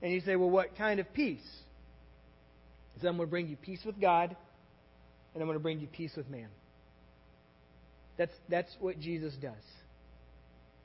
[0.00, 1.40] And you say, well, what kind of peace?
[2.94, 4.36] He said, I'm going to bring you peace with God,
[5.34, 6.48] and I'm going to bring you peace with man.
[8.22, 9.64] That's, that's what Jesus does.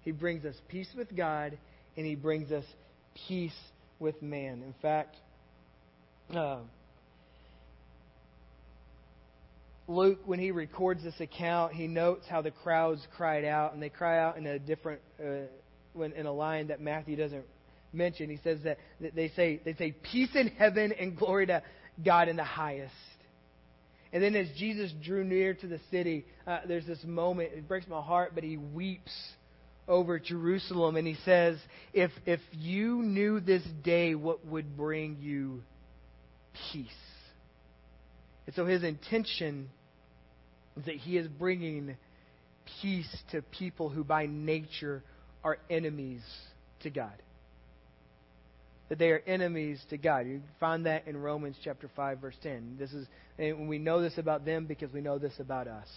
[0.01, 1.55] He brings us peace with God,
[1.95, 2.63] and he brings us
[3.27, 3.53] peace
[3.99, 4.63] with man.
[4.63, 5.15] In fact,
[6.35, 6.61] uh,
[9.87, 13.89] Luke, when he records this account, he notes how the crowds cried out, and they
[13.89, 15.45] cry out in a different, uh,
[15.93, 17.45] when, in a line that Matthew doesn't
[17.93, 18.31] mention.
[18.31, 21.61] He says that, that they say they say peace in heaven and glory to
[22.03, 22.95] God in the highest.
[24.13, 27.51] And then as Jesus drew near to the city, uh, there's this moment.
[27.53, 29.11] It breaks my heart, but he weeps
[29.87, 31.57] over Jerusalem and he says,
[31.93, 35.63] "If if you knew this day, what would bring you
[36.71, 36.89] peace?"
[38.45, 39.69] And so his intention
[40.77, 41.97] is that he is bringing
[42.81, 45.03] peace to people who by nature
[45.43, 46.23] are enemies
[46.81, 47.13] to God
[48.89, 50.27] that they are enemies to God.
[50.27, 52.77] You find that in Romans chapter 5 verse 10.
[52.79, 55.87] This is and we know this about them because we know this about us.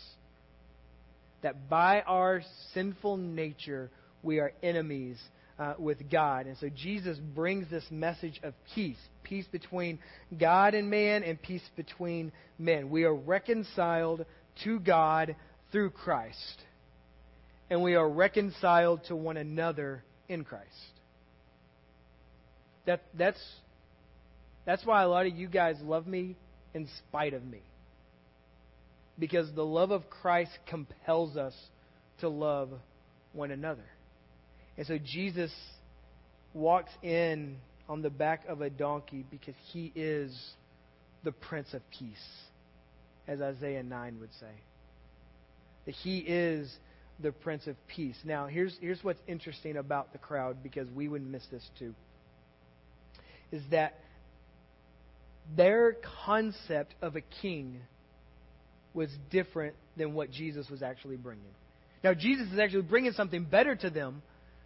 [1.42, 2.42] That by our
[2.74, 3.90] sinful nature
[4.22, 5.16] we are enemies
[5.59, 6.46] uh, with God.
[6.46, 9.98] And so Jesus brings this message of peace peace between
[10.38, 12.90] God and man, and peace between men.
[12.90, 14.26] We are reconciled
[14.64, 15.37] to God
[15.70, 16.62] through Christ,
[17.70, 20.66] and we are reconciled to one another in Christ.
[22.90, 23.40] That, that's,
[24.66, 26.35] that's why a lot of you guys love me
[26.74, 27.62] in spite of me.
[29.16, 31.55] Because the love of Christ compels us
[32.18, 32.70] to love
[33.33, 33.85] one another.
[34.76, 35.53] And so Jesus
[36.53, 40.37] walks in on the back of a donkey because he is
[41.22, 42.26] the Prince of Peace,
[43.29, 44.53] as Isaiah 9 would say.
[45.87, 46.74] That he is
[47.20, 48.16] the Prince of Peace.
[48.24, 51.94] Now, here's, here's what's interesting about the crowd because we would miss this too.
[53.52, 53.98] Is that
[55.56, 57.80] their concept of a king
[58.94, 61.44] was different than what Jesus was actually bringing.
[62.02, 64.22] Now, Jesus is actually bringing something better to them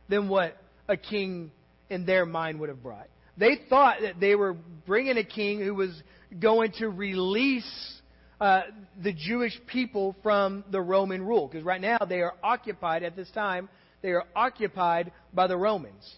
[0.08, 0.56] than what
[0.88, 1.50] a king
[1.90, 3.08] in their mind would have brought.
[3.36, 4.54] They thought that they were
[4.86, 5.90] bringing a king who was
[6.38, 8.00] going to release
[8.40, 8.62] uh,
[9.02, 11.48] the Jewish people from the Roman rule.
[11.48, 13.68] Because right now they are occupied, at this time,
[14.02, 16.16] they are occupied by the Romans.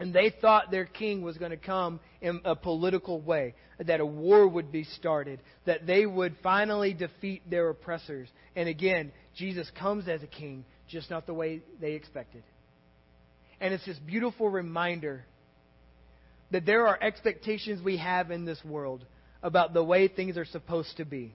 [0.00, 4.06] And they thought their king was going to come in a political way, that a
[4.06, 8.26] war would be started, that they would finally defeat their oppressors.
[8.56, 12.42] And again, Jesus comes as a king, just not the way they expected.
[13.60, 15.26] And it's this beautiful reminder
[16.50, 19.04] that there are expectations we have in this world
[19.42, 21.34] about the way things are supposed to be.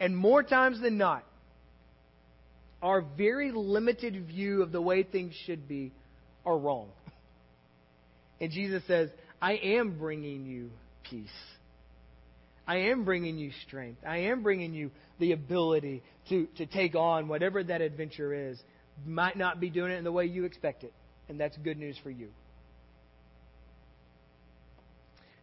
[0.00, 1.24] And more times than not,
[2.82, 5.92] our very limited view of the way things should be
[6.44, 6.88] are wrong.
[8.42, 9.08] And Jesus says,
[9.40, 10.70] I am bringing you
[11.08, 11.30] peace.
[12.66, 14.02] I am bringing you strength.
[14.04, 18.60] I am bringing you the ability to, to take on whatever that adventure is.
[19.06, 20.92] Might not be doing it in the way you expect it.
[21.28, 22.28] And that's good news for you.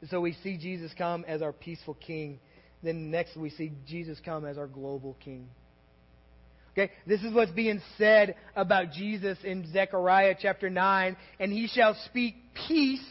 [0.10, 2.40] so we see Jesus come as our peaceful king.
[2.84, 5.48] Then next we see Jesus come as our global king.
[6.74, 11.18] Okay, this is what's being said about Jesus in Zechariah chapter 9.
[11.40, 12.36] And he shall speak
[12.68, 13.04] peace.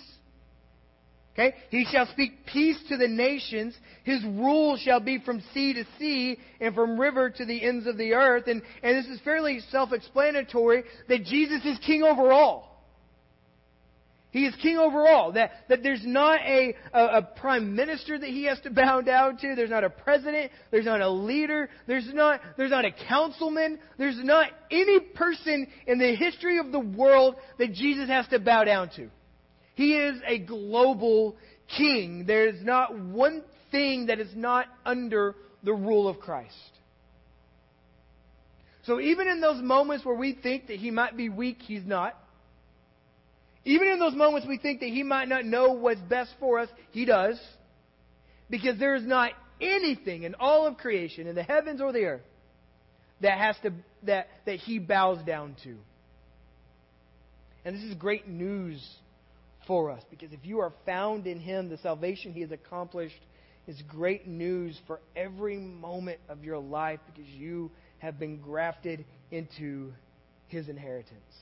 [1.34, 3.76] Okay, he shall speak peace to the nations.
[4.02, 7.96] His rule shall be from sea to sea and from river to the ends of
[7.96, 8.48] the earth.
[8.48, 12.67] And, and this is fairly self explanatory that Jesus is king over all.
[14.38, 15.32] He is king over all.
[15.32, 19.36] That, that there's not a, a, a, prime minister that he has to bow down
[19.38, 19.56] to.
[19.56, 20.52] There's not a president.
[20.70, 21.68] There's not a leader.
[21.88, 23.80] There's not, there's not a councilman.
[23.98, 28.62] There's not any person in the history of the world that Jesus has to bow
[28.62, 29.10] down to.
[29.74, 31.36] He is a global
[31.76, 32.24] king.
[32.24, 36.54] There's not one thing that is not under the rule of Christ.
[38.84, 42.16] So even in those moments where we think that he might be weak, he's not.
[43.68, 46.70] Even in those moments we think that He might not know what's best for us,
[46.90, 47.38] He does.
[48.48, 52.22] Because there is not anything in all of creation, in the heavens or the earth,
[53.20, 53.72] that has to
[54.04, 55.76] that, that He bows down to.
[57.66, 58.82] And this is great news
[59.66, 63.20] for us because if you are found in Him, the salvation He has accomplished
[63.66, 69.92] is great news for every moment of your life because you have been grafted into
[70.46, 71.34] His inheritance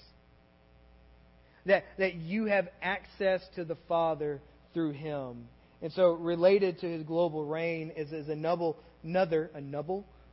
[1.67, 4.41] that, that you have access to the Father
[4.73, 5.49] through him.
[5.83, 9.61] And so, related to his global reign is, is another, another, a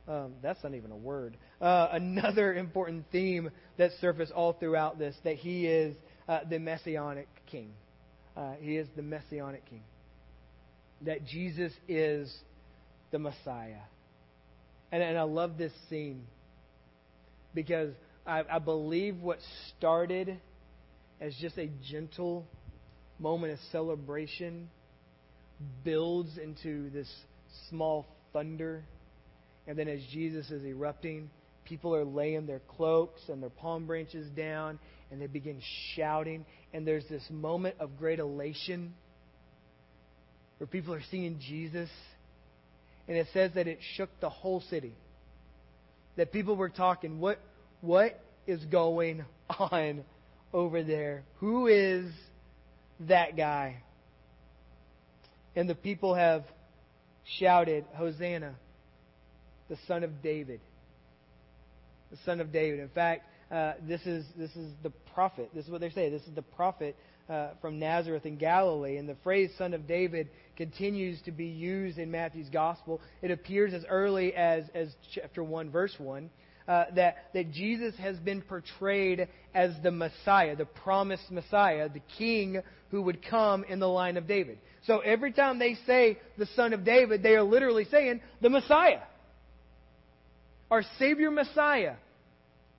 [0.06, 1.36] um, that's not even a word.
[1.60, 5.96] Uh, another important theme that surfaces all throughout this that he is
[6.28, 7.70] uh, the messianic king.
[8.36, 9.82] Uh, he is the messianic king.
[11.02, 12.34] That Jesus is
[13.10, 13.82] the Messiah.
[14.90, 16.24] And, and I love this scene
[17.54, 17.92] because
[18.26, 19.38] I, I believe what
[19.76, 20.40] started
[21.24, 22.46] as just a gentle
[23.18, 24.68] moment of celebration
[25.82, 27.10] builds into this
[27.70, 28.84] small thunder.
[29.66, 31.30] And then as Jesus is erupting,
[31.64, 34.78] people are laying their cloaks and their palm branches down
[35.10, 35.62] and they begin
[35.96, 36.44] shouting.
[36.74, 38.92] And there's this moment of great elation
[40.58, 41.88] where people are seeing Jesus.
[43.08, 44.92] And it says that it shook the whole city.
[46.16, 47.40] That people were talking, what,
[47.80, 49.24] what is going
[49.58, 50.04] on
[50.54, 51.24] over there.
[51.40, 52.06] Who is
[53.00, 53.82] that guy?
[55.56, 56.44] And the people have
[57.38, 58.54] shouted, Hosanna,
[59.68, 60.60] the son of David.
[62.10, 62.80] The son of David.
[62.80, 65.50] In fact, uh, this is this is the prophet.
[65.54, 66.08] This is what they say.
[66.08, 66.96] This is the prophet
[67.28, 68.96] uh, from Nazareth in Galilee.
[68.96, 73.00] And the phrase "son of David" continues to be used in Matthew's gospel.
[73.22, 76.30] It appears as early as as chapter one, verse one.
[76.66, 82.62] Uh, that, that Jesus has been portrayed as the Messiah, the promised Messiah, the king
[82.90, 84.58] who would come in the line of David.
[84.86, 89.00] So every time they say the son of David, they are literally saying the Messiah.
[90.70, 91.94] Our Savior Messiah.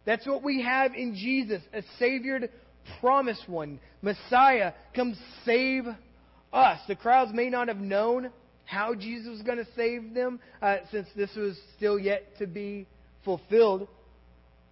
[0.06, 2.50] That's what we have in Jesus, a Savior
[3.00, 3.80] promised one.
[4.02, 5.86] Messiah, come save
[6.54, 6.80] us.
[6.88, 8.32] The crowds may not have known
[8.66, 12.88] how Jesus was going to save them uh, since this was still yet to be
[13.26, 13.88] fulfilled.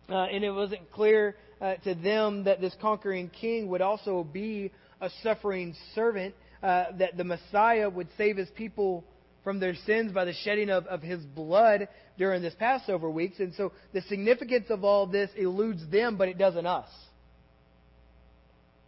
[0.08, 4.72] Uh, and it wasn't clear uh, to them that this conquering king would also be
[5.02, 9.04] a suffering servant, uh, that the Messiah would save his people
[9.44, 11.88] from their sins by the shedding of, of his blood
[12.18, 13.40] during this Passover weeks.
[13.40, 16.88] And so the significance of all this eludes them, but it doesn't us.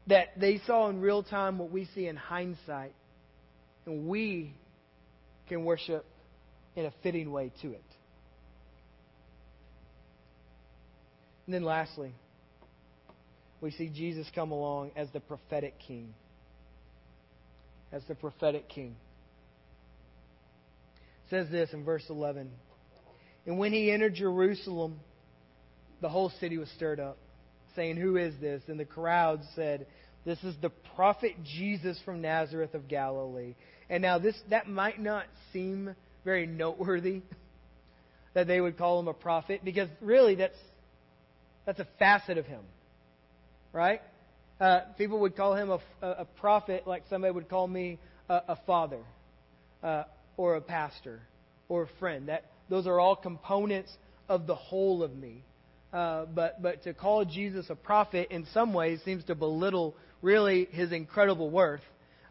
[0.07, 2.93] That they saw in real time what we see in hindsight.
[3.85, 4.53] And we
[5.47, 6.05] can worship
[6.75, 7.83] in a fitting way to it.
[11.45, 12.13] And then lastly,
[13.61, 16.13] we see Jesus come along as the prophetic king.
[17.91, 18.95] As the prophetic king.
[21.25, 22.51] It says this in verse 11.
[23.45, 24.99] And when he entered Jerusalem,
[26.01, 27.17] the whole city was stirred up,
[27.75, 28.61] saying, Who is this?
[28.67, 29.87] And the crowd said,
[30.25, 33.55] This is the prophet Jesus from Nazareth of Galilee.
[33.89, 37.21] And now this that might not seem very noteworthy
[38.33, 40.57] that they would call him a prophet, because really that's
[41.65, 42.61] that's a facet of him.
[43.73, 44.01] Right?
[44.59, 47.99] Uh, people would call him a, a, prophet like somebody would call me
[48.29, 49.01] a, a father
[49.83, 50.03] uh,
[50.37, 51.21] or a pastor
[51.67, 52.29] or a friend.
[52.29, 53.91] That those are all components
[54.29, 55.43] of the whole of me.
[55.91, 60.69] Uh, but but to call Jesus a prophet in some ways seems to belittle really
[60.71, 61.81] his incredible worth.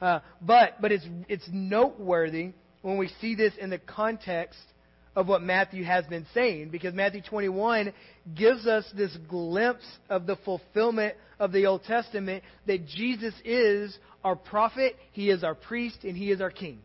[0.00, 4.58] Uh, but but it's it's noteworthy when we see this in the context
[5.16, 7.92] of what Matthew has been saying, because Matthew 21
[8.34, 14.36] gives us this glimpse of the fulfillment of the Old Testament that Jesus is our
[14.36, 16.80] prophet, he is our priest, and he is our king.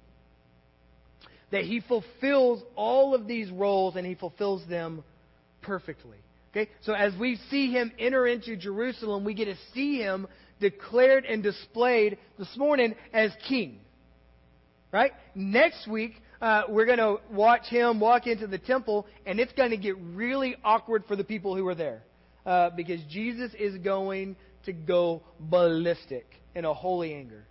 [1.52, 5.04] That he fulfills all of these roles and he fulfills them
[5.62, 6.18] perfectly.
[6.52, 6.70] Okay?
[6.82, 10.28] So as we see him enter into Jerusalem, we get to see him
[10.60, 13.80] declared and displayed this morning as king.
[14.92, 15.12] Right?
[15.34, 19.72] Next week, uh, we're going to watch him walk into the temple, and it's going
[19.72, 22.04] to get really awkward for the people who are there.
[22.46, 24.36] Uh, because Jesus is going
[24.66, 26.26] to go ballistic
[26.56, 27.46] in a holy anger.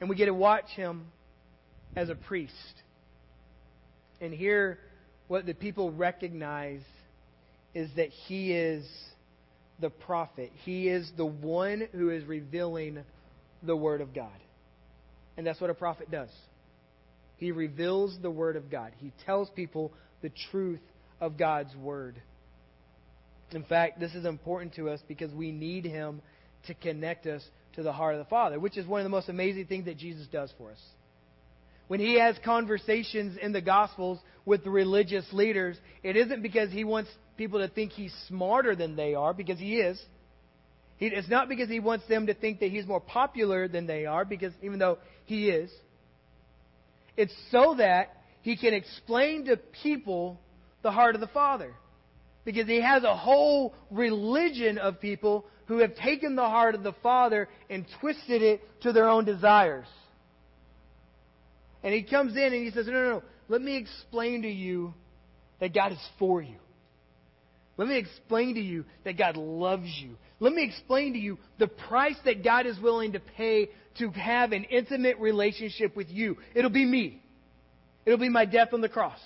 [0.00, 1.06] And we get to watch him
[1.94, 2.52] as a priest
[4.20, 4.78] and hear
[5.28, 6.82] what the people recognize
[7.74, 8.86] is that he is
[9.80, 10.52] the prophet.
[10.64, 13.04] He is the one who is revealing
[13.62, 14.28] the Word of God.
[15.36, 16.30] And that's what a prophet does.
[17.36, 20.80] He reveals the Word of God, he tells people the truth
[21.20, 22.20] of God's Word.
[23.52, 26.20] In fact, this is important to us because we need Him
[26.66, 29.28] to connect us to the heart of the Father, which is one of the most
[29.28, 30.80] amazing things that Jesus does for us.
[31.88, 36.82] When he has conversations in the Gospels with the religious leaders, it isn't because he
[36.82, 40.00] wants people to think he's smarter than they are, because he is.
[40.98, 44.24] It's not because he wants them to think that he's more popular than they are,
[44.24, 45.70] because even though he is.
[47.16, 50.40] It's so that he can explain to people
[50.82, 51.74] the heart of the Father.
[52.44, 56.94] Because he has a whole religion of people who have taken the heart of the
[57.02, 59.86] Father and twisted it to their own desires.
[61.82, 63.22] And he comes in and he says, No, no, no.
[63.48, 64.94] Let me explain to you
[65.60, 66.56] that God is for you.
[67.76, 70.16] Let me explain to you that God loves you.
[70.40, 74.52] Let me explain to you the price that God is willing to pay to have
[74.52, 76.36] an intimate relationship with you.
[76.54, 77.22] It'll be me.
[78.04, 79.18] It'll be my death on the cross.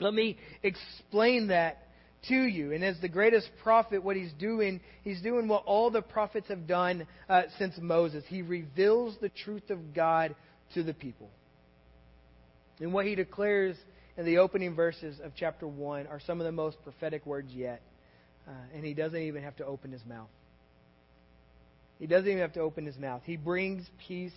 [0.00, 1.86] Let me explain that
[2.28, 2.72] to you.
[2.72, 6.66] And as the greatest prophet, what he's doing, he's doing what all the prophets have
[6.66, 8.24] done uh, since Moses.
[8.26, 10.34] He reveals the truth of God
[10.74, 11.28] to the people.
[12.80, 13.76] And what he declares
[14.16, 17.82] in the opening verses of chapter 1 are some of the most prophetic words yet.
[18.48, 20.28] Uh, and he doesn't even have to open his mouth.
[22.00, 23.20] He doesn't even have to open his mouth.
[23.24, 24.32] He brings peace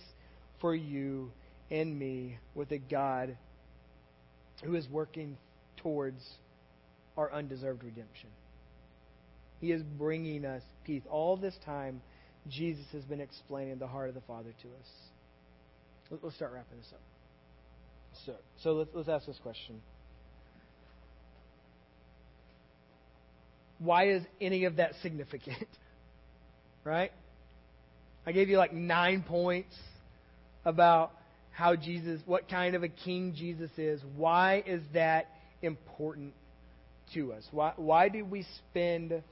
[0.60, 1.32] for you
[1.70, 3.36] and me with a God
[4.62, 5.38] who is working
[5.78, 6.22] towards
[7.16, 8.28] our undeserved redemption.
[9.60, 11.02] He is bringing us peace.
[11.10, 12.02] All this time,
[12.50, 16.20] Jesus has been explaining the heart of the Father to us.
[16.22, 17.00] Let's start wrapping this up.
[18.26, 19.80] So, so let's, let's ask this question.
[23.78, 25.66] Why is any of that significant?
[26.84, 27.10] right?
[28.26, 29.74] I gave you like nine points
[30.64, 31.12] about
[31.50, 34.00] how Jesus, what kind of a king Jesus is.
[34.16, 35.28] Why is that
[35.60, 36.32] important
[37.12, 37.44] to us?
[37.50, 39.22] Why, why did we spend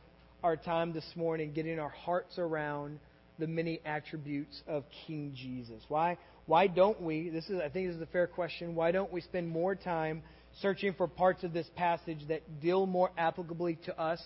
[0.42, 2.98] our time this morning getting our hearts around
[3.38, 5.82] the many attributes of King Jesus?
[5.88, 9.10] Why, why don't we, this is, I think this is a fair question, why don't
[9.10, 10.22] we spend more time
[10.60, 14.22] searching for parts of this passage that deal more applicably to us,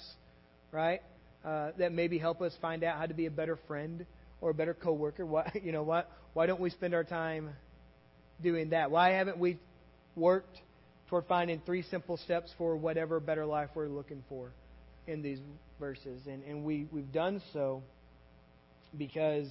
[0.72, 1.02] right?
[1.44, 4.04] Uh, that maybe help us find out how to be a better friend
[4.40, 5.24] or a better coworker.
[5.24, 7.50] Why, you know, why, why don't we spend our time
[8.42, 8.90] doing that?
[8.90, 9.58] Why haven't we
[10.14, 10.58] worked
[11.08, 14.50] toward finding three simple steps for whatever better life we're looking for
[15.06, 15.38] in these
[15.78, 16.22] verses?
[16.26, 17.82] And, and we, we've done so
[18.96, 19.48] because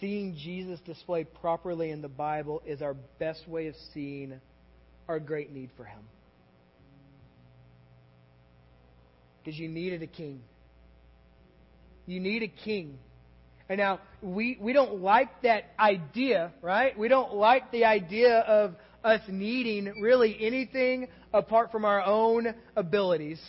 [0.00, 4.40] seeing Jesus displayed properly in the Bible is our best way of seeing
[5.08, 6.00] our great need for Him.
[9.42, 10.40] Because you needed a king.
[12.06, 12.98] You need a king.
[13.70, 16.98] And now, we, we don't like that idea, right?
[16.98, 23.40] We don't like the idea of us needing really anything apart from our own abilities.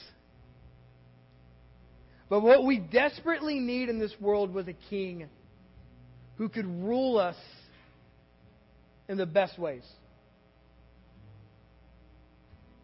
[2.30, 5.28] But what we desperately need in this world was a king
[6.38, 7.36] who could rule us
[9.10, 9.84] in the best ways,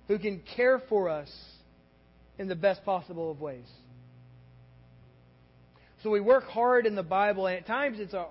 [0.07, 1.29] who can care for us
[2.39, 3.67] in the best possible of ways.
[6.08, 8.28] So we work hard in the Bible, and at times it's, a,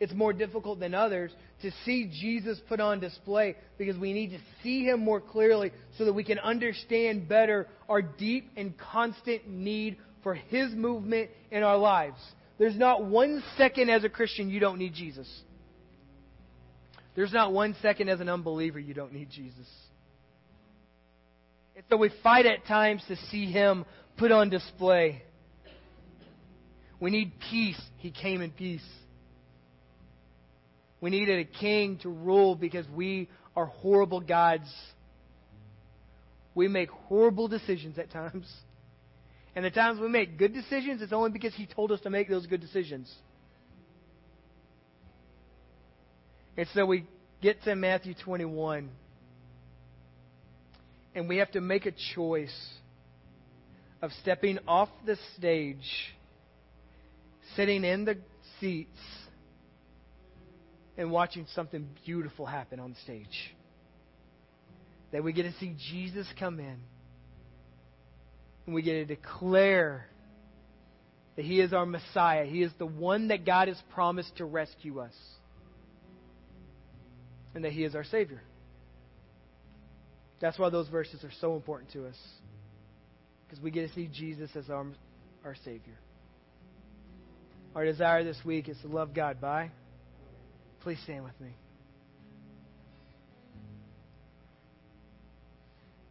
[0.00, 1.30] it's more difficult than others
[1.62, 6.04] to see Jesus put on display because we need to see him more clearly so
[6.04, 11.76] that we can understand better our deep and constant need for his movement in our
[11.76, 12.18] lives.
[12.58, 15.28] There's not one second as a Christian you don't need Jesus.
[17.14, 19.68] There's not one second as an unbeliever you don't need Jesus.
[21.76, 23.84] And so we fight at times to see him
[24.16, 25.22] put on display.
[27.02, 27.80] We need peace.
[27.96, 28.88] He came in peace.
[31.00, 34.72] We needed a king to rule because we are horrible gods.
[36.54, 38.48] We make horrible decisions at times.
[39.56, 42.28] And the times we make good decisions, it's only because He told us to make
[42.28, 43.12] those good decisions.
[46.56, 47.04] And so we
[47.40, 48.88] get to Matthew 21.
[51.16, 52.68] And we have to make a choice
[54.00, 56.14] of stepping off the stage
[57.56, 58.16] sitting in the
[58.60, 58.98] seats
[60.96, 63.54] and watching something beautiful happen on stage.
[65.12, 66.78] That we get to see Jesus come in
[68.66, 70.06] and we get to declare
[71.36, 72.44] that He is our Messiah.
[72.44, 75.14] He is the one that God has promised to rescue us.
[77.54, 78.42] And that He is our Savior.
[80.40, 82.16] That's why those verses are so important to us.
[83.46, 84.86] Because we get to see Jesus as our,
[85.44, 85.98] our Savior.
[87.74, 89.70] Our desire this week is to love God by.
[90.80, 91.54] Please stand with me.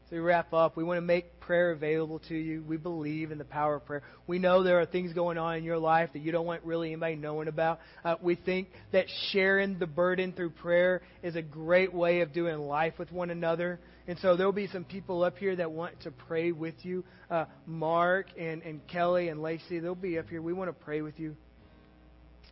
[0.09, 0.75] So we wrap up.
[0.75, 2.63] We want to make prayer available to you.
[2.67, 4.01] We believe in the power of prayer.
[4.25, 6.91] We know there are things going on in your life that you don't want really
[6.91, 7.79] anybody knowing about.
[8.03, 12.57] Uh, we think that sharing the burden through prayer is a great way of doing
[12.57, 13.79] life with one another.
[14.07, 17.05] And so there will be some people up here that want to pray with you.
[17.29, 20.41] Uh, Mark and, and Kelly and Lacey, they'll be up here.
[20.41, 21.37] We want to pray with you.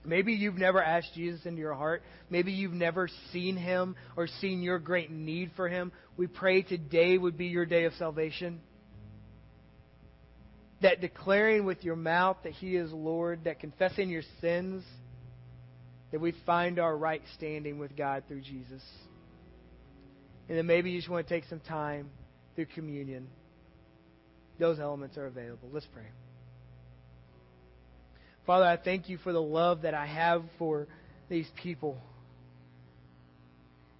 [0.05, 2.03] Maybe you've never asked Jesus into your heart.
[2.29, 5.91] Maybe you've never seen him or seen your great need for him.
[6.17, 8.61] We pray today would be your day of salvation.
[10.81, 14.83] That declaring with your mouth that he is Lord, that confessing your sins,
[16.11, 18.81] that we find our right standing with God through Jesus.
[20.47, 22.09] And then maybe you just want to take some time
[22.55, 23.27] through communion.
[24.57, 25.69] Those elements are available.
[25.71, 26.07] Let's pray.
[28.49, 30.87] Father, I thank you for the love that I have for
[31.29, 31.99] these people.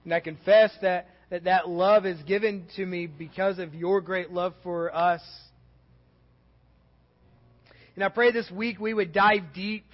[0.04, 4.32] And I confess that that, that love is given to me because of your great
[4.32, 5.22] love for us.
[7.94, 9.86] And I pray this week we would dive deep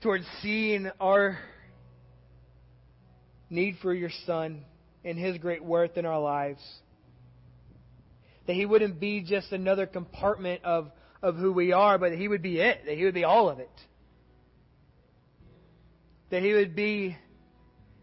[0.00, 1.36] towards seeing our
[3.50, 4.62] need for your Son
[5.04, 6.62] and His great worth in our lives.
[8.46, 10.92] That He wouldn't be just another compartment of
[11.22, 13.48] of who we are, but that He would be it, that He would be all
[13.48, 13.70] of it.
[16.30, 17.16] That He would be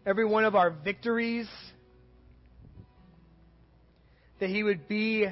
[0.04, 1.48] every one of our victories.
[4.40, 5.26] That He would be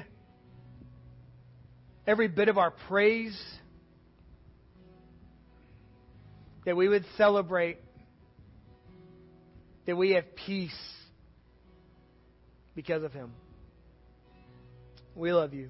[2.07, 3.39] every bit of our praise.
[6.65, 7.77] That we would celebrate
[9.85, 10.75] that we have peace
[12.75, 13.31] because of Him.
[15.15, 15.69] We love you.